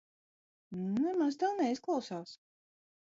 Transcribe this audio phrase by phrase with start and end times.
[1.03, 2.37] Nemaz tā neizklausās.